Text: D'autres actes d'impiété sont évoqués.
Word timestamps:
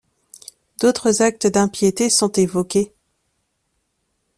D'autres 0.79 1.21
actes 1.21 1.45
d'impiété 1.45 2.09
sont 2.09 2.31
évoqués. 2.31 2.91